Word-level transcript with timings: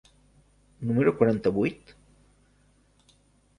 número 0.91 1.13
quaranta-vuit? 1.19 1.95